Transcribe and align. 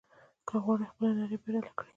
که 0.47 0.55
غواړې 0.63 0.85
خپله 0.91 1.11
نړۍ 1.19 1.37
بدله 1.43 1.71
کړې. 1.77 1.89